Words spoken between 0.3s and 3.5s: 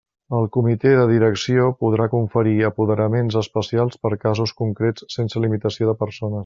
El Comité de Direcció podrà conferir apoderaments